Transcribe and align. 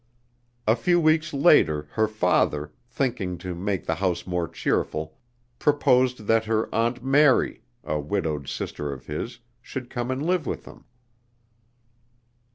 A 0.65 0.75
few 0.75 0.99
weeks 0.99 1.31
later 1.31 1.87
her 1.91 2.07
father, 2.07 2.71
thinking 2.89 3.37
to 3.37 3.53
make 3.53 3.85
the 3.85 3.93
house 3.93 4.25
more 4.25 4.47
cheerful, 4.47 5.15
proposed 5.59 6.25
that 6.25 6.45
her 6.45 6.73
Aunt 6.73 7.03
Mary 7.05 7.61
a 7.83 7.99
widowed 7.99 8.47
sister 8.49 8.91
of 8.91 9.05
his 9.05 9.41
should 9.61 9.91
come 9.91 10.09
and 10.09 10.25
live 10.25 10.47
with 10.47 10.65
them. 10.65 10.85